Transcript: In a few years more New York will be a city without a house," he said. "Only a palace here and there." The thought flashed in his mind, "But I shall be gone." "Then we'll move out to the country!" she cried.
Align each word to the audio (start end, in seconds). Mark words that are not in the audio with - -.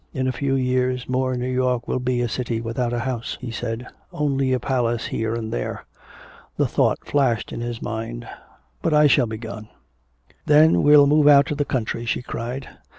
In 0.13 0.25
a 0.27 0.31
few 0.31 0.55
years 0.55 1.07
more 1.07 1.35
New 1.37 1.47
York 1.51 1.87
will 1.87 1.99
be 1.99 2.21
a 2.21 2.27
city 2.27 2.59
without 2.59 2.91
a 2.91 3.01
house," 3.01 3.37
he 3.39 3.51
said. 3.51 3.85
"Only 4.11 4.51
a 4.51 4.59
palace 4.59 5.05
here 5.05 5.35
and 5.35 5.53
there." 5.53 5.85
The 6.57 6.67
thought 6.67 7.05
flashed 7.05 7.53
in 7.53 7.61
his 7.61 7.83
mind, 7.83 8.27
"But 8.81 8.95
I 8.95 9.05
shall 9.05 9.27
be 9.27 9.37
gone." 9.37 9.69
"Then 10.47 10.81
we'll 10.81 11.05
move 11.05 11.27
out 11.27 11.45
to 11.49 11.55
the 11.55 11.65
country!" 11.65 12.05
she 12.05 12.23
cried. 12.23 12.67